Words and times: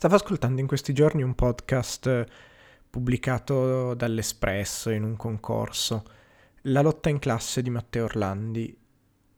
Stavo 0.00 0.14
ascoltando 0.14 0.62
in 0.62 0.66
questi 0.66 0.94
giorni 0.94 1.22
un 1.22 1.34
podcast 1.34 2.24
pubblicato 2.88 3.92
dall'Espresso 3.92 4.88
in 4.88 5.02
un 5.02 5.14
concorso, 5.14 6.04
La 6.62 6.80
lotta 6.80 7.10
in 7.10 7.18
classe 7.18 7.60
di 7.60 7.68
Matteo 7.68 8.04
Orlandi, 8.04 8.74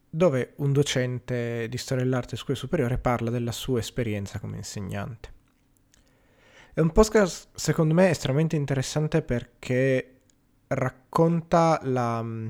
dove 0.09 0.53
un 0.59 0.71
docente 0.71 1.67
di 1.69 1.77
storia 1.77 2.04
dell'arte 2.04 2.37
scuola 2.37 2.61
superiore 2.61 2.98
parla 2.98 3.29
della 3.30 3.51
sua 3.51 3.80
esperienza 3.80 4.38
come 4.38 4.59
insegnante. 4.59 5.33
È 6.72 6.79
un 6.79 6.92
podcast 6.92 7.49
secondo 7.54 7.92
me 7.92 8.10
estremamente 8.10 8.54
interessante 8.54 9.21
perché 9.21 10.21
racconta 10.69 11.81
la 11.83 12.22
mm, 12.22 12.47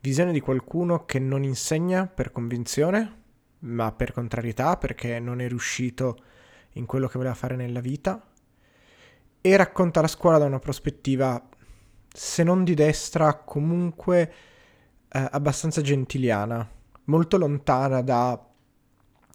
visione 0.00 0.32
di 0.32 0.40
qualcuno 0.40 1.06
che 1.06 1.18
non 1.18 1.42
insegna 1.42 2.06
per 2.06 2.32
convinzione, 2.32 3.22
ma 3.60 3.92
per 3.92 4.12
contrarietà, 4.12 4.76
perché 4.76 5.18
non 5.20 5.40
è 5.40 5.48
riuscito 5.48 6.18
a 6.20 6.34
in 6.76 6.86
quello 6.86 7.08
che 7.08 7.18
voleva 7.18 7.34
fare 7.34 7.56
nella 7.56 7.80
vita 7.80 8.22
e 9.40 9.56
racconta 9.56 10.00
la 10.00 10.08
scuola 10.08 10.38
da 10.38 10.44
una 10.44 10.58
prospettiva, 10.58 11.48
se 12.08 12.42
non 12.42 12.64
di 12.64 12.74
destra, 12.74 13.34
comunque 13.34 14.32
eh, 15.08 15.28
abbastanza 15.30 15.82
gentiliana, 15.82 16.68
molto 17.04 17.36
lontana 17.36 18.02
da 18.02 18.44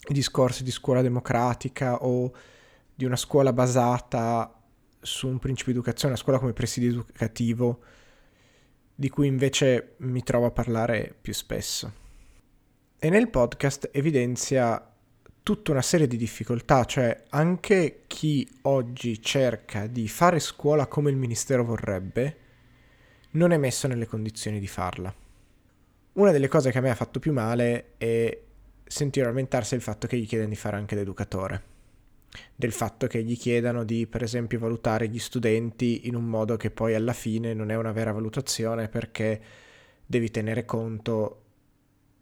discorsi 0.10 0.64
di 0.64 0.72
scuola 0.72 1.02
democratica 1.02 2.04
o 2.04 2.34
di 2.94 3.06
una 3.06 3.16
scuola 3.16 3.54
basata 3.54 4.54
su 5.00 5.28
un 5.28 5.40
principio 5.40 5.72
di 5.72 5.80
educazione, 5.80 6.14
una 6.14 6.22
scuola 6.22 6.40
come 6.40 6.54
presidio 6.54 6.90
educativo, 6.90 7.80
di 8.94 9.10
cui 9.10 9.28
invece 9.28 9.96
mi 10.00 10.24
trovo 10.24 10.48
a 10.48 10.52
parlare 10.52 11.16
più 11.22 11.34
spesso. 11.34 12.00
E 13.00 13.10
nel 13.10 13.30
podcast 13.30 13.90
evidenzia 13.94 14.91
tutta 15.44 15.72
una 15.72 15.82
serie 15.82 16.08
di 16.08 16.18
difficoltà, 16.18 16.86
cioè 16.86 17.24
anche 17.30 18.04
chi 18.08 18.48
oggi 18.64 19.22
cerca 19.22 19.88
di 19.88 20.08
fare 20.08 20.40
scuola 20.40 20.86
come 20.88 21.10
il 21.10 21.16
Ministero 21.16 21.64
vorrebbe, 21.64 22.38
non 23.32 23.52
è 23.52 23.58
messo 23.58 23.88
nelle 23.88 24.06
condizioni 24.06 24.60
di 24.60 24.68
farla. 24.68 25.14
Una 26.14 26.32
delle 26.32 26.48
cose 26.48 26.72
che 26.72 26.78
a 26.78 26.82
me 26.82 26.90
ha 26.90 26.96
fatto 26.96 27.20
più 27.20 27.34
male 27.34 27.94
è 27.98 28.40
sentire 28.84 29.26
lamentarsi 29.26 29.76
il 29.76 29.82
fatto 29.82 30.06
che 30.06 30.18
gli 30.18 30.28
chiedano 30.28 30.50
di 30.50 30.58
fare 30.58 30.76
anche 30.76 30.96
l'educatore, 30.96 31.64
del 32.56 32.74
fatto 32.74 33.08
che 33.08 33.24
gli 33.24 33.38
chiedano 33.38 33.84
di, 33.84 34.06
per 34.06 34.22
esempio, 34.22 34.60
valutare 34.60 35.08
gli 35.08 35.20
studenti 35.20 36.08
in 36.08 36.16
un 36.16 36.26
modo 36.26 36.58
che 36.58 36.70
poi 36.70 36.94
alla 36.94 37.14
fine 37.14 37.54
non 37.54 37.72
è 37.72 37.76
una 37.76 37.94
vera 37.94 38.12
valutazione 38.12 38.90
perché 38.90 39.42
devi 40.06 40.30
tenere 40.30 40.66
conto 40.66 41.38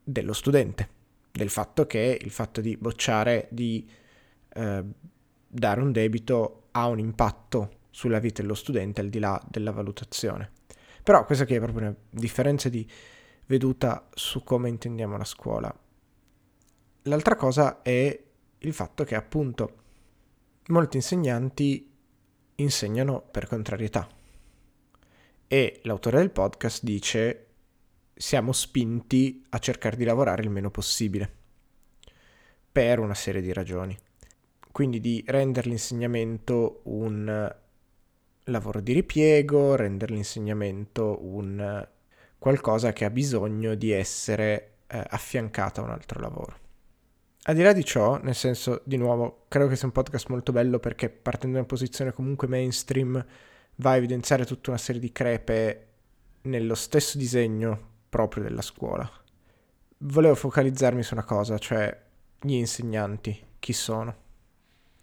dello 0.03 0.33
studente 0.33 0.97
del 1.31 1.49
fatto 1.49 1.85
che 1.85 2.17
il 2.21 2.31
fatto 2.31 2.61
di 2.61 2.77
bocciare, 2.77 3.47
di 3.51 3.89
eh, 4.49 4.83
dare 5.47 5.81
un 5.81 5.91
debito 5.91 6.67
ha 6.71 6.87
un 6.87 6.99
impatto 6.99 7.77
sulla 7.89 8.19
vita 8.19 8.41
dello 8.41 8.53
studente 8.53 9.01
al 9.01 9.09
di 9.09 9.19
là 9.19 9.41
della 9.49 9.71
valutazione. 9.71 10.51
Però 11.03 11.25
questa 11.25 11.45
qui 11.45 11.55
è 11.55 11.59
proprio 11.59 11.87
una 11.87 11.95
differenza 12.09 12.69
di 12.69 12.87
veduta 13.45 14.07
su 14.13 14.43
come 14.43 14.69
intendiamo 14.69 15.17
la 15.17 15.25
scuola. 15.25 15.73
L'altra 17.03 17.35
cosa 17.35 17.81
è 17.81 18.23
il 18.59 18.73
fatto 18.73 19.03
che 19.03 19.15
appunto 19.15 19.75
molti 20.67 20.97
insegnanti 20.97 21.89
insegnano 22.55 23.21
per 23.21 23.47
contrarietà 23.47 24.07
e 25.47 25.79
l'autore 25.83 26.19
del 26.19 26.29
podcast 26.29 26.83
dice 26.83 27.47
siamo 28.21 28.51
spinti 28.51 29.45
a 29.51 29.59
cercare 29.59 29.95
di 29.95 30.03
lavorare 30.03 30.41
il 30.41 30.49
meno 30.49 30.69
possibile, 30.69 31.31
per 32.69 32.99
una 32.99 33.13
serie 33.13 33.41
di 33.41 33.53
ragioni. 33.53 33.97
Quindi 34.73 34.99
di 34.99 35.23
rendere 35.25 35.69
l'insegnamento 35.69 36.81
un 36.83 37.55
lavoro 38.43 38.81
di 38.81 38.91
ripiego, 38.91 39.77
rendere 39.77 40.13
l'insegnamento 40.13 41.19
un 41.21 41.87
qualcosa 42.37 42.91
che 42.91 43.05
ha 43.05 43.09
bisogno 43.09 43.75
di 43.75 43.91
essere 43.91 44.79
eh, 44.87 45.01
affiancato 45.11 45.79
a 45.79 45.85
un 45.85 45.91
altro 45.91 46.19
lavoro. 46.19 46.57
Al 47.43 47.55
di 47.55 47.61
là 47.61 47.71
di 47.71 47.85
ciò, 47.85 48.19
nel 48.21 48.35
senso, 48.35 48.81
di 48.83 48.97
nuovo, 48.97 49.45
credo 49.47 49.69
che 49.69 49.77
sia 49.77 49.87
un 49.87 49.93
podcast 49.93 50.27
molto 50.27 50.51
bello 50.51 50.79
perché 50.79 51.09
partendo 51.09 51.55
da 51.55 51.61
una 51.61 51.69
posizione 51.69 52.11
comunque 52.11 52.49
mainstream 52.49 53.25
va 53.75 53.91
a 53.91 53.95
evidenziare 53.95 54.45
tutta 54.45 54.71
una 54.71 54.79
serie 54.79 54.99
di 54.99 55.13
crepe 55.13 55.87
nello 56.41 56.75
stesso 56.75 57.17
disegno 57.17 57.88
proprio 58.09 58.43
della 58.43 58.61
scuola. 58.61 59.09
Volevo 59.99 60.35
focalizzarmi 60.35 61.03
su 61.03 61.13
una 61.13 61.23
cosa, 61.23 61.57
cioè 61.57 61.97
gli 62.41 62.53
insegnanti, 62.53 63.47
chi 63.59 63.73
sono. 63.73 64.27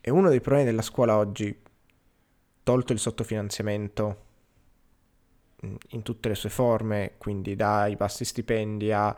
E 0.01 0.11
uno 0.11 0.29
dei 0.29 0.41
problemi 0.41 0.67
della 0.67 0.83
scuola 0.83 1.17
oggi, 1.17 1.57
tolto 2.63 2.93
il 2.93 2.99
sottofinanziamento 2.99 4.25
mm, 5.65 5.75
in 5.91 6.03
tutte 6.03 6.29
le 6.29 6.35
sue 6.35 6.51
forme, 6.51 7.15
quindi 7.19 7.55
dai 7.55 7.97
bassi 7.97 8.25
stipendi 8.25 8.93
a 8.93 9.15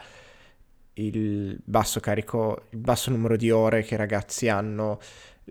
il 0.95 1.61
basso 1.65 2.01
carico, 2.01 2.67
il 2.71 2.79
basso 2.79 3.11
numero 3.11 3.37
di 3.37 3.51
ore 3.51 3.83
che 3.83 3.95
i 3.95 3.99
ragazzi 3.99 4.49
hanno, 4.49 4.99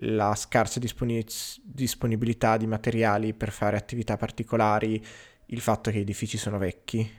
la 0.02 0.34
scarsa 0.34 0.78
disponibilità 0.78 2.56
di 2.56 2.66
materiali 2.66 3.32
per 3.32 3.50
fare 3.50 3.76
attività 3.76 4.16
particolari, 4.16 5.04
il 5.46 5.60
fatto 5.60 5.90
che 5.90 5.98
gli 5.98 6.02
edifici 6.02 6.36
sono 6.36 6.58
vecchi, 6.58 7.10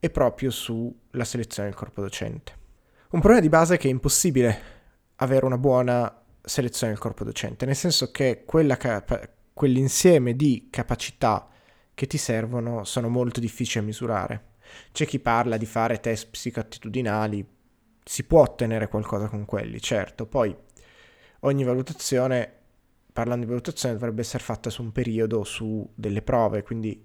e 0.00 0.10
proprio 0.10 0.50
sulla 0.50 1.24
selezione 1.24 1.68
del 1.68 1.78
corpo 1.78 2.00
docente. 2.00 2.56
Un 3.10 3.20
problema 3.20 3.40
di 3.40 3.48
base 3.48 3.74
è 3.74 3.78
che 3.78 3.88
è 3.88 3.90
impossibile 3.90 4.60
avere 5.16 5.46
una 5.46 5.58
buona 5.58 6.22
selezione 6.42 6.92
del 6.92 7.00
corpo 7.00 7.24
docente, 7.24 7.66
nel 7.66 7.76
senso 7.76 8.10
che 8.10 8.44
capa- 8.44 9.28
quell'insieme 9.52 10.36
di 10.36 10.68
capacità 10.70 11.48
che 11.94 12.06
ti 12.06 12.18
servono 12.18 12.84
sono 12.84 13.08
molto 13.08 13.40
difficili 13.40 13.82
a 13.82 13.86
misurare. 13.86 14.44
C'è 14.92 15.06
chi 15.06 15.18
parla 15.18 15.56
di 15.56 15.66
fare 15.66 16.00
test 16.00 16.28
psicoattitudinali, 16.30 17.46
si 18.04 18.24
può 18.24 18.42
ottenere 18.42 18.88
qualcosa 18.88 19.28
con 19.28 19.44
quelli, 19.44 19.80
certo, 19.80 20.26
poi 20.26 20.56
ogni 21.40 21.64
valutazione, 21.64 22.52
parlando 23.12 23.44
di 23.44 23.50
valutazione, 23.50 23.94
dovrebbe 23.94 24.20
essere 24.20 24.42
fatta 24.42 24.70
su 24.70 24.82
un 24.82 24.92
periodo, 24.92 25.44
su 25.44 25.90
delle 25.94 26.22
prove, 26.22 26.62
quindi 26.62 27.04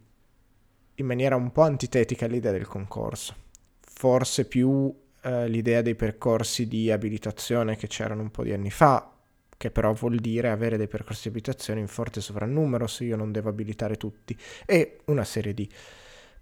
in 0.95 1.05
maniera 1.05 1.35
un 1.35 1.51
po' 1.51 1.61
antitetica 1.61 2.25
all'idea 2.25 2.51
del 2.51 2.67
concorso. 2.67 3.35
Forse 3.79 4.45
più 4.45 4.93
eh, 5.21 5.47
l'idea 5.47 5.81
dei 5.81 5.95
percorsi 5.95 6.67
di 6.67 6.91
abilitazione 6.91 7.75
che 7.75 7.87
c'erano 7.87 8.21
un 8.21 8.31
po' 8.31 8.43
di 8.43 8.53
anni 8.53 8.71
fa, 8.71 9.09
che 9.55 9.71
però 9.71 9.93
vuol 9.93 10.17
dire 10.17 10.49
avere 10.49 10.77
dei 10.77 10.87
percorsi 10.87 11.23
di 11.23 11.29
abilitazione 11.29 11.79
in 11.79 11.87
forte 11.87 12.21
sovrannumero 12.21 12.87
se 12.87 13.05
io 13.05 13.15
non 13.15 13.31
devo 13.31 13.49
abilitare 13.49 13.95
tutti, 13.95 14.37
e 14.65 14.99
una 15.05 15.23
serie 15.23 15.53
di 15.53 15.69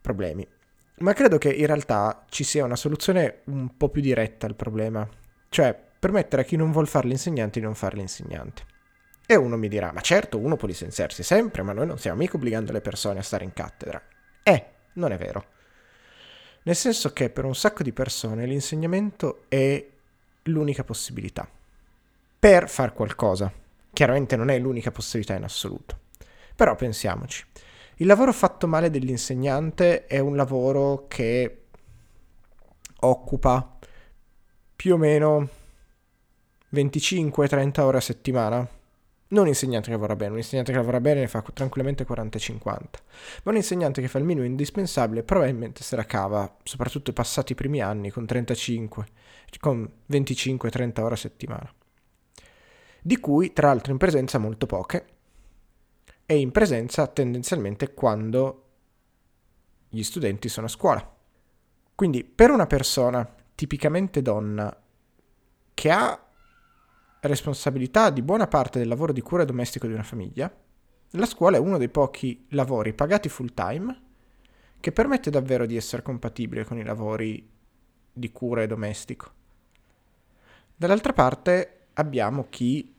problemi. 0.01 0.47
Ma 0.97 1.13
credo 1.13 1.38
che 1.38 1.51
in 1.51 1.66
realtà 1.66 2.25
ci 2.29 2.44
sia 2.44 2.66
una 2.66 2.75
soluzione 2.75 3.41
un 3.45 3.75
po' 3.78 3.90
più 3.90 4.01
diretta 4.01 4.47
al 4.47 4.56
problema, 4.56 5.07
cioè 5.50 5.79
permettere 6.00 6.41
a 6.41 6.45
chi 6.45 6.56
non 6.56 6.72
vuole 6.72 6.88
fare 6.88 7.07
l'insegnante 7.07 7.59
di 7.59 7.66
non 7.66 7.75
fare 7.75 7.95
l'insegnante. 7.97 8.63
E 9.25 9.35
uno 9.35 9.56
mi 9.56 9.67
dirà, 9.67 9.91
ma 9.91 10.01
certo, 10.01 10.40
uno 10.40 10.57
può 10.57 10.67
licenziarsi 10.67 11.23
sempre, 11.23 11.61
ma 11.61 11.73
noi 11.73 11.88
non 11.88 11.97
stiamo 11.97 12.17
mica 12.17 12.35
obbligando 12.38 12.72
le 12.72 12.81
persone 12.81 13.19
a 13.19 13.23
stare 13.23 13.45
in 13.45 13.53
cattedra. 13.53 14.01
Eh, 14.44 14.66
non 14.94 15.12
è 15.12 15.18
vero. 15.18 15.46
Nel 16.63 16.75
senso 16.75 17.12
che 17.13 17.29
per 17.29 17.46
un 17.46 17.56
sacco 17.56 17.84
di 17.84 17.91
persone 17.91 18.46
l'insegnamento 18.46 19.46
è 19.47 19.84
l'unica 20.44 20.84
possibilità 20.84 21.47
per 22.40 22.69
far 22.69 22.94
qualcosa. 22.94 23.52
Chiaramente 23.94 24.35
non 24.35 24.50
è 24.50 24.59
l'unica 24.59 24.91
possibilità 24.91 25.35
in 25.35 25.44
assoluto. 25.44 26.00
Però 26.56 26.75
pensiamoci. 26.75 27.46
Il 27.97 28.07
lavoro 28.07 28.34
fatto 28.34 28.68
male 28.68 28.90
dell'insegnante 28.90 30.06
è 30.06 30.19
un 30.19 30.35
lavoro 30.35 31.06
che 31.08 31.66
occupa 33.02 33.78
più 34.75 34.94
o 34.96 34.97
meno 34.97 35.50
25-30 36.73 37.79
ore 37.81 37.97
a 37.97 38.02
settimana 38.02 38.68
non 39.31 39.44
un 39.44 39.47
insegnante 39.47 39.88
che 39.88 39.94
lavora 39.94 40.16
bene, 40.16 40.31
un 40.31 40.38
insegnante 40.38 40.72
che 40.72 40.78
lavora 40.78 41.00
bene 41.00 41.22
ne 41.22 41.28
fa 41.28 41.41
tranquillamente 41.41 42.05
40-50, 42.05 42.59
ma 43.44 43.52
un 43.52 43.55
insegnante 43.55 44.02
che 44.02 44.08
fa 44.08 44.17
il 44.17 44.26
minimo 44.26 44.46
indispensabile 44.46 45.23
probabilmente 45.23 45.84
se 45.84 45.96
la 45.96 46.05
cava, 46.05 46.58
soprattutto 46.64 47.14
passati 47.14 47.53
i 47.53 47.55
primi 47.55 47.82
anni, 47.82 48.09
con 48.09 48.26
35, 48.26 49.05
con 49.59 49.90
25-30 50.09 51.02
ore 51.02 51.14
a 51.14 51.17
settimana. 51.17 51.73
Di 53.02 53.20
cui, 53.20 53.53
tra 53.53 53.67
l'altro, 53.67 53.91
in 53.91 53.97
presenza 53.97 54.38
molto 54.38 54.66
poche, 54.66 55.05
e 56.32 56.38
in 56.38 56.52
presenza 56.52 57.08
tendenzialmente 57.08 57.94
quando 57.94 58.64
gli 59.90 60.02
studenti 60.02 60.47
sono 60.47 60.67
a 60.67 60.70
scuola. 60.70 61.16
Quindi 61.94 62.23
per 62.23 62.52
una 62.52 62.67
persona 62.67 63.29
tipicamente 63.53 64.22
donna 64.22 64.73
che 65.73 65.91
ha 65.91 66.26
responsabilità 67.22 68.09
di 68.09 68.22
buona 68.22 68.47
parte 68.47 68.79
del 68.79 68.88
lavoro 68.88 69.14
di 69.14 69.22
cura 69.22 69.46
domestico 69.46 69.88
di 69.88 69.94
una 69.94 70.03
famiglia, 70.03 70.52
la 71.12 71.26
scuola 71.26 71.58
è 71.58 71.59
uno 71.59 71.78
dei 71.78 71.90
pochi 71.90 72.46
lavori 72.50 72.94
pagati 72.94 73.29
full 73.29 73.53
time 73.53 74.02
che 74.79 74.91
permette 74.91 75.29
davvero 75.29 75.66
di 75.66 75.76
essere 75.76 76.02
compatibile 76.02 76.66
con 76.66 76.78
i 76.78 76.84
lavori 76.84 77.47
di 78.12 78.32
cura 78.32 78.64
e 78.64 78.68
domestico. 78.68 79.32
Dall'altra 80.76 81.14
parte 81.14 81.88
abbiamo 81.94 82.47
chi 82.50 82.94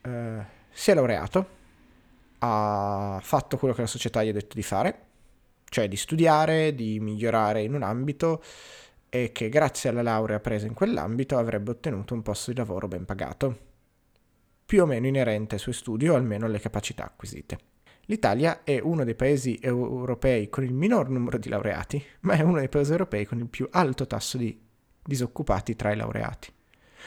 eh, 0.00 0.44
si 0.70 0.90
è 0.90 0.94
laureato, 0.94 1.56
ha 2.40 3.18
fatto 3.22 3.56
quello 3.56 3.74
che 3.74 3.82
la 3.82 3.86
società 3.86 4.24
gli 4.24 4.28
ha 4.28 4.32
detto 4.32 4.54
di 4.54 4.62
fare, 4.62 5.06
cioè 5.64 5.86
di 5.86 5.96
studiare, 5.96 6.74
di 6.74 6.98
migliorare 6.98 7.62
in 7.62 7.74
un 7.74 7.82
ambito 7.82 8.42
e 9.08 9.30
che 9.32 9.48
grazie 9.48 9.90
alla 9.90 10.02
laurea 10.02 10.40
presa 10.40 10.66
in 10.66 10.74
quell'ambito 10.74 11.38
avrebbe 11.38 11.70
ottenuto 11.70 12.14
un 12.14 12.22
posto 12.22 12.50
di 12.50 12.56
lavoro 12.56 12.88
ben 12.88 13.04
pagato, 13.04 13.66
più 14.68 14.82
o 14.82 14.84
meno 14.84 15.06
inerente 15.06 15.54
ai 15.54 15.60
suoi 15.62 15.72
studi 15.72 16.10
o 16.10 16.14
almeno 16.14 16.44
alle 16.44 16.60
capacità 16.60 17.04
acquisite. 17.04 17.58
L'Italia 18.02 18.64
è 18.64 18.78
uno 18.78 19.02
dei 19.02 19.14
paesi 19.14 19.58
europei 19.62 20.50
con 20.50 20.62
il 20.62 20.74
minor 20.74 21.08
numero 21.08 21.38
di 21.38 21.48
laureati, 21.48 22.04
ma 22.20 22.34
è 22.34 22.42
uno 22.42 22.58
dei 22.58 22.68
paesi 22.68 22.90
europei 22.90 23.24
con 23.24 23.38
il 23.38 23.46
più 23.46 23.66
alto 23.70 24.06
tasso 24.06 24.36
di 24.36 24.60
disoccupati 25.02 25.74
tra 25.74 25.90
i 25.90 25.96
laureati. 25.96 26.52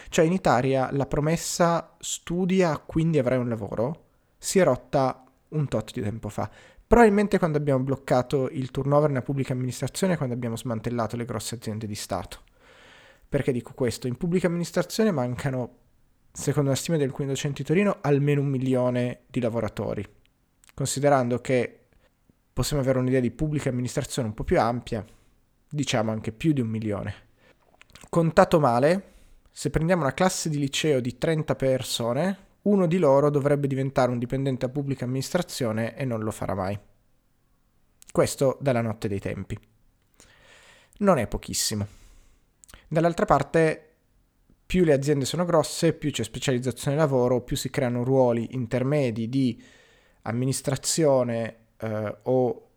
Cioè 0.10 0.26
in 0.26 0.32
Italia 0.32 0.90
la 0.92 1.06
promessa 1.06 1.96
studia 2.00 2.80
quindi 2.80 3.20
avrai 3.20 3.38
un 3.38 3.50
lavoro 3.50 4.06
si 4.40 4.58
è 4.58 4.64
rotta 4.64 5.24
un 5.50 5.68
tot 5.68 5.94
di 5.94 6.02
tempo 6.02 6.30
fa. 6.30 6.50
Probabilmente 6.88 7.38
quando 7.38 7.60
abbiamo 7.60 7.84
bloccato 7.84 8.50
il 8.50 8.72
turnover 8.72 9.10
nella 9.10 9.22
pubblica 9.22 9.54
amministrazione, 9.54 10.18
quando 10.18 10.34
abbiamo 10.34 10.58
smantellato 10.58 11.16
le 11.16 11.26
grosse 11.26 11.54
aziende 11.54 11.86
di 11.86 11.94
Stato. 11.94 12.40
Perché 13.30 13.52
dico 13.52 13.74
questo? 13.76 14.08
In 14.08 14.18
pubblica 14.18 14.48
amministrazione 14.48 15.12
mancano, 15.12 15.81
secondo 16.32 16.70
la 16.70 16.76
stima 16.76 16.98
del 16.98 17.12
Queen 17.12 17.30
Docenti 17.30 17.64
Torino, 17.64 17.98
almeno 18.02 18.42
un 18.42 18.48
milione 18.48 19.22
di 19.28 19.40
lavoratori 19.40 20.20
considerando 20.74 21.40
che 21.40 21.80
possiamo 22.52 22.82
avere 22.82 23.00
un'idea 23.00 23.20
di 23.20 23.32
pubblica 23.32 23.70
amministrazione 23.70 24.30
un 24.30 24.34
po' 24.34 24.44
più 24.44 24.60
ampia, 24.60 25.06
diciamo 25.70 26.12
anche 26.12 26.32
più 26.32 26.54
di 26.54 26.62
un 26.62 26.68
milione. 26.68 27.30
Contato 28.10 28.60
male, 28.60 29.14
se 29.52 29.70
prendiamo 29.70 30.02
una 30.02 30.14
classe 30.14 30.50
di 30.50 30.58
liceo 30.58 31.00
di 31.00 31.18
30 31.18 31.56
persone, 31.56 32.38
uno 32.64 32.88
di 32.88 32.98
loro 32.98 33.30
dovrebbe 33.30 33.68
diventare 33.68 34.12
un 34.12 34.20
dipendente 34.20 34.66
a 34.66 34.70
pubblica 34.70 35.06
amministrazione 35.06 35.96
e 35.96 36.04
non 36.04 36.22
lo 36.22 36.32
farà 36.32 36.54
mai. 36.54 36.78
Questo 38.12 38.58
dalla 38.60 38.82
notte 38.82 39.08
dei 39.08 39.20
tempi. 39.20 39.58
Non 40.98 41.18
è 41.18 41.28
pochissimo. 41.28 41.88
Dall'altra 42.88 43.26
parte, 43.26 43.91
più 44.72 44.86
le 44.86 44.94
aziende 44.94 45.26
sono 45.26 45.44
grosse, 45.44 45.92
più 45.92 46.12
c'è 46.12 46.24
specializzazione 46.24 46.96
lavoro, 46.96 47.42
più 47.42 47.58
si 47.58 47.70
creano 47.70 48.06
ruoli 48.06 48.56
intermedi 48.56 49.28
di 49.28 49.62
amministrazione 50.22 51.56
eh, 51.76 52.18
o 52.24 52.70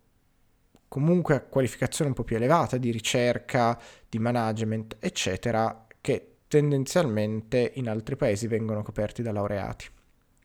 comunque 0.89 1.35
a 1.35 1.39
qualificazione 1.39 2.09
un 2.09 2.15
po' 2.17 2.25
più 2.25 2.35
elevata 2.35 2.75
di 2.75 2.91
ricerca, 2.91 3.79
di 4.09 4.19
management, 4.19 4.97
eccetera, 4.99 5.87
che 6.01 6.39
tendenzialmente 6.49 7.71
in 7.75 7.87
altri 7.87 8.17
paesi 8.17 8.47
vengono 8.47 8.83
coperti 8.83 9.21
da 9.21 9.31
laureati. 9.31 9.87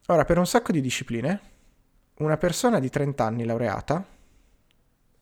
Ora, 0.06 0.25
per 0.25 0.38
un 0.38 0.46
sacco 0.46 0.70
di 0.70 0.81
discipline, 0.81 1.41
una 2.19 2.37
persona 2.37 2.79
di 2.79 2.91
30 2.91 3.25
anni 3.25 3.44
laureata 3.44 4.06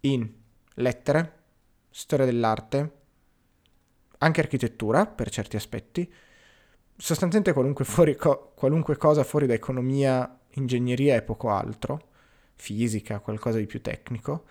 in 0.01 0.31
lettere, 0.75 1.33
storia 1.89 2.27
dell'arte, 2.27 2.98
anche 4.19 4.41
architettura 4.41 5.07
per 5.07 5.31
certi 5.31 5.57
aspetti, 5.57 6.13
sostanzialmente 6.97 7.53
qualunque, 7.53 7.85
fuori 7.85 8.17
co- 8.17 8.53
qualunque 8.55 8.97
cosa 8.97 9.25
fuori 9.25 9.47
da 9.47 9.55
economia 9.55 10.39
ingegneria 10.55 11.17
e 11.17 11.23
poco 11.23 11.51
altro, 11.51 12.09
fisica, 12.55 13.21
qualcosa 13.21 13.59
di 13.59 13.67
più 13.67 13.81
tecnico. 13.81 14.45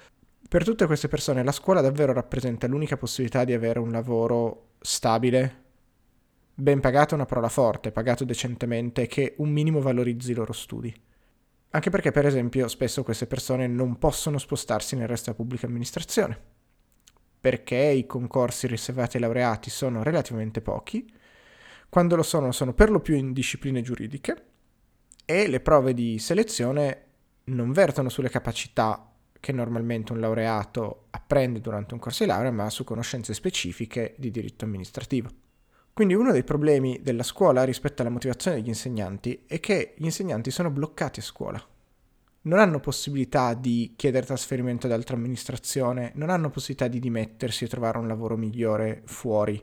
Per 0.47 0.63
tutte 0.63 0.85
queste 0.85 1.09
persone 1.09 1.43
la 1.43 1.51
scuola 1.51 1.81
davvero 1.81 2.13
rappresenta 2.13 2.67
l'unica 2.67 2.95
possibilità 2.95 3.43
di 3.43 3.53
avere 3.53 3.79
un 3.79 3.91
lavoro 3.91 4.75
stabile, 4.79 5.63
ben 6.53 6.79
pagato 6.79 7.11
è 7.11 7.15
una 7.15 7.25
parola 7.25 7.49
forte, 7.49 7.91
pagato 7.91 8.23
decentemente 8.23 9.07
che 9.07 9.35
un 9.37 9.49
minimo 9.49 9.81
valorizzi 9.81 10.31
i 10.31 10.35
loro 10.35 10.53
studi. 10.53 10.93
Anche 11.71 11.89
perché, 11.89 12.11
per 12.11 12.25
esempio, 12.25 12.69
spesso 12.69 13.03
queste 13.03 13.27
persone 13.27 13.67
non 13.67 13.97
possono 13.97 14.37
spostarsi 14.37 14.95
nel 14.95 15.07
resto 15.07 15.25
della 15.25 15.43
pubblica 15.43 15.67
amministrazione, 15.67 16.41
perché 17.47 17.77
i 17.77 18.05
concorsi 18.05 18.67
riservati 18.67 19.15
ai 19.15 19.21
laureati 19.21 19.69
sono 19.69 20.03
relativamente 20.03 20.59
pochi, 20.59 21.09
quando 21.87 22.17
lo 22.17 22.21
sono 22.21 22.51
sono 22.51 22.73
per 22.73 22.89
lo 22.89 22.99
più 22.99 23.15
in 23.15 23.31
discipline 23.31 23.81
giuridiche 23.81 24.43
e 25.23 25.47
le 25.47 25.61
prove 25.61 25.93
di 25.93 26.19
selezione 26.19 27.03
non 27.45 27.71
vertono 27.71 28.09
sulle 28.09 28.27
capacità 28.27 29.13
che 29.39 29.53
normalmente 29.53 30.11
un 30.11 30.19
laureato 30.19 31.05
apprende 31.11 31.61
durante 31.61 31.93
un 31.93 32.01
corso 32.01 32.25
di 32.25 32.29
laurea, 32.31 32.51
ma 32.51 32.69
su 32.69 32.83
conoscenze 32.83 33.33
specifiche 33.33 34.13
di 34.17 34.29
diritto 34.29 34.65
amministrativo. 34.65 35.29
Quindi 35.93 36.15
uno 36.15 36.33
dei 36.33 36.43
problemi 36.43 36.99
della 37.01 37.23
scuola 37.23 37.63
rispetto 37.63 38.01
alla 38.01 38.11
motivazione 38.11 38.57
degli 38.57 38.67
insegnanti 38.67 39.45
è 39.47 39.61
che 39.61 39.93
gli 39.95 40.03
insegnanti 40.03 40.51
sono 40.51 40.69
bloccati 40.69 41.21
a 41.21 41.23
scuola. 41.23 41.65
Non 42.41 42.59
hanno 42.59 42.79
possibilità 42.79 43.53
di 43.53 43.93
chiedere 43.95 44.25
trasferimento 44.25 44.85
ad 44.85 44.93
altra 44.93 45.15
amministrazione, 45.15 46.11
non 46.15 46.29
hanno 46.29 46.49
possibilità 46.49 46.87
di 46.87 46.99
dimettersi 46.99 47.65
e 47.65 47.67
trovare 47.67 47.97
un 47.97 48.07
lavoro 48.07 48.37
migliore 48.37 49.01
fuori. 49.05 49.61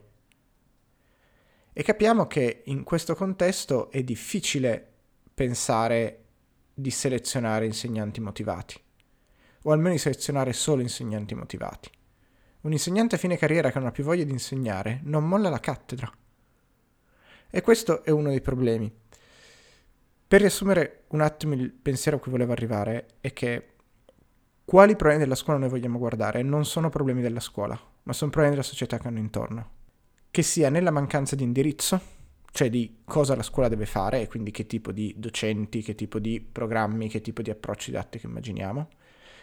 E 1.72 1.82
capiamo 1.82 2.26
che 2.26 2.62
in 2.66 2.84
questo 2.84 3.14
contesto 3.14 3.90
è 3.90 4.02
difficile 4.02 4.92
pensare 5.32 6.24
di 6.74 6.90
selezionare 6.90 7.66
insegnanti 7.66 8.20
motivati, 8.20 8.80
o 9.62 9.72
almeno 9.72 9.92
di 9.92 9.98
selezionare 9.98 10.52
solo 10.52 10.82
insegnanti 10.82 11.34
motivati. 11.34 11.90
Un 12.62 12.72
insegnante 12.72 13.16
a 13.16 13.18
fine 13.18 13.36
carriera 13.36 13.70
che 13.70 13.78
non 13.78 13.88
ha 13.88 13.92
più 13.92 14.04
voglia 14.04 14.24
di 14.24 14.30
insegnare 14.32 15.00
non 15.04 15.26
molla 15.26 15.48
la 15.48 15.60
cattedra. 15.60 16.10
E 17.50 17.60
questo 17.60 18.02
è 18.04 18.10
uno 18.10 18.30
dei 18.30 18.40
problemi. 18.40 18.92
Per 20.34 20.42
riassumere 20.42 21.04
un 21.10 21.20
attimo 21.20 21.54
il 21.54 21.70
pensiero 21.70 22.16
a 22.16 22.20
cui 22.20 22.32
volevo 22.32 22.50
arrivare 22.50 23.06
è 23.20 23.32
che 23.32 23.75
quali 24.64 24.96
problemi 24.96 25.22
della 25.22 25.36
scuola 25.36 25.60
noi 25.60 25.69
vogliamo 25.69 25.96
guardare 25.96 26.42
non 26.42 26.64
sono 26.64 26.88
problemi 26.88 27.22
della 27.22 27.38
scuola, 27.38 27.81
ma 28.02 28.12
sono 28.12 28.32
problemi 28.32 28.56
della 28.56 28.66
società 28.66 28.98
che 28.98 29.06
hanno 29.06 29.20
intorno. 29.20 29.70
Che 30.32 30.42
sia 30.42 30.70
nella 30.70 30.90
mancanza 30.90 31.36
di 31.36 31.44
indirizzo, 31.44 32.00
cioè 32.50 32.69
di 32.69 33.02
cosa 33.04 33.36
la 33.36 33.44
scuola 33.44 33.69
deve 33.69 33.86
fare 33.86 34.22
e 34.22 34.26
quindi 34.26 34.50
che 34.50 34.66
tipo 34.66 34.90
di 34.90 35.14
docenti, 35.16 35.82
che 35.82 35.94
tipo 35.94 36.19
di 36.19 36.40
programmi, 36.40 37.08
che 37.08 37.20
tipo 37.20 37.40
di 37.40 37.50
approcci 37.50 37.92
didattici 37.92 38.26
immaginiamo, 38.26 38.88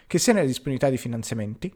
che 0.06 0.18
sia 0.18 0.34
nella 0.34 0.44
disponibilità 0.44 0.90
di 0.90 0.98
finanziamenti, 0.98 1.74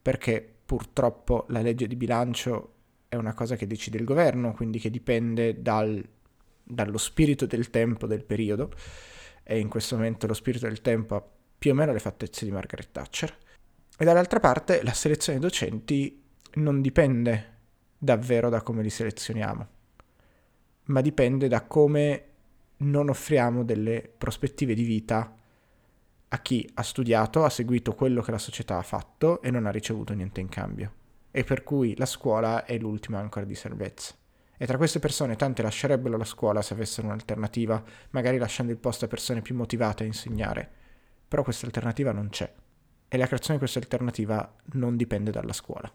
perché 0.00 0.60
purtroppo 0.64 1.44
la 1.48 1.60
legge 1.60 1.86
di 1.86 1.94
bilancio 1.94 2.72
è 3.06 3.16
una 3.16 3.34
cosa 3.34 3.54
che 3.54 3.66
decide 3.66 3.98
il 3.98 4.04
governo, 4.04 4.54
quindi 4.54 4.78
che 4.78 4.88
dipende 4.88 5.60
dal, 5.60 6.02
dallo 6.66 6.98
spirito 6.98 7.46
del 7.46 7.70
tempo 7.70 8.06
del 8.06 8.24
periodo, 8.24 8.72
e 9.42 9.58
in 9.58 9.68
questo 9.68 9.94
momento 9.94 10.26
lo 10.26 10.34
spirito 10.34 10.66
del 10.66 10.80
tempo 10.80 11.14
ha 11.14 11.24
più 11.58 11.70
o 11.70 11.74
meno 11.74 11.92
le 11.92 12.00
fattezze 12.00 12.44
di 12.44 12.50
Margaret 12.50 12.90
Thatcher. 12.90 13.38
E 13.96 14.04
dall'altra 14.04 14.40
parte 14.40 14.82
la 14.82 14.92
selezione 14.92 15.38
dei 15.38 15.48
docenti 15.48 16.22
non 16.54 16.80
dipende 16.80 17.54
davvero 17.96 18.48
da 18.48 18.60
come 18.60 18.82
li 18.82 18.90
selezioniamo 18.90 19.74
ma 20.86 21.00
dipende 21.00 21.48
da 21.48 21.64
come 21.64 22.24
non 22.78 23.08
offriamo 23.08 23.64
delle 23.64 24.12
prospettive 24.16 24.74
di 24.74 24.82
vita 24.82 25.34
a 26.28 26.38
chi 26.40 26.68
ha 26.74 26.82
studiato, 26.82 27.44
ha 27.44 27.48
seguito 27.48 27.94
quello 27.94 28.20
che 28.20 28.32
la 28.32 28.38
società 28.38 28.78
ha 28.78 28.82
fatto 28.82 29.40
e 29.40 29.50
non 29.50 29.66
ha 29.66 29.70
ricevuto 29.70 30.12
niente 30.12 30.40
in 30.40 30.48
cambio. 30.48 30.92
E 31.30 31.44
per 31.44 31.62
cui 31.62 31.96
la 31.96 32.06
scuola 32.06 32.64
è 32.64 32.76
l'ultima 32.78 33.18
ancora 33.18 33.44
di 33.44 33.54
salvezza. 33.54 34.14
E 34.56 34.66
tra 34.66 34.76
queste 34.76 34.98
persone 34.98 35.36
tante 35.36 35.62
lascerebbero 35.62 36.16
la 36.16 36.24
scuola 36.24 36.62
se 36.62 36.74
avessero 36.74 37.06
un'alternativa, 37.06 37.82
magari 38.10 38.38
lasciando 38.38 38.72
il 38.72 38.78
posto 38.78 39.04
a 39.04 39.08
persone 39.08 39.42
più 39.42 39.54
motivate 39.54 40.04
a 40.04 40.06
insegnare. 40.06 40.70
Però 41.28 41.42
questa 41.42 41.66
alternativa 41.66 42.12
non 42.12 42.28
c'è. 42.28 42.52
E 43.08 43.16
la 43.16 43.26
creazione 43.26 43.54
di 43.54 43.58
questa 43.60 43.78
alternativa 43.78 44.54
non 44.72 44.96
dipende 44.96 45.30
dalla 45.30 45.52
scuola. 45.52 45.92